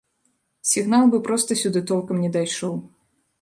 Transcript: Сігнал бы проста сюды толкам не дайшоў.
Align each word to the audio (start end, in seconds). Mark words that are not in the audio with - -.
Сігнал 0.69 1.03
бы 1.11 1.17
проста 1.27 1.59
сюды 1.61 1.85
толкам 1.93 2.25
не 2.25 2.33
дайшоў. 2.39 2.75